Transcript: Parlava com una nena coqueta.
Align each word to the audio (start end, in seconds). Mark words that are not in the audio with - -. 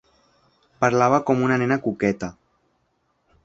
Parlava 0.83 1.21
com 1.29 1.45
una 1.49 1.59
nena 1.65 1.79
coqueta. 1.87 2.33